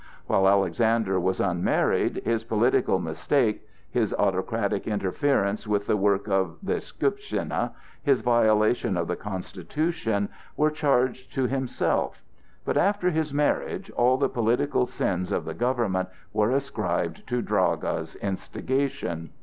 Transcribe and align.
While 0.25 0.47
Alexander 0.49 1.19
was 1.19 1.39
unmarried, 1.39 2.23
his 2.25 2.43
political 2.43 2.97
mistakes, 2.97 3.63
his 3.87 4.15
autocratic 4.15 4.87
interference 4.87 5.67
with 5.67 5.85
the 5.85 5.95
work 5.95 6.27
of 6.27 6.57
the 6.63 6.81
Skuptschina, 6.81 7.73
his 8.01 8.21
violation 8.21 8.97
of 8.97 9.07
the 9.07 9.15
constitution, 9.15 10.29
were 10.57 10.71
charged 10.71 11.31
to 11.35 11.45
himself; 11.45 12.23
but 12.65 12.77
after 12.77 13.11
his 13.11 13.31
marriage 13.31 13.91
all 13.91 14.17
the 14.17 14.27
political 14.27 14.87
sins 14.87 15.31
of 15.31 15.45
the 15.45 15.53
government 15.53 16.09
were 16.33 16.49
ascribed 16.49 17.27
to 17.27 17.43
Draga's 17.43 18.15
instigation. 18.23 19.29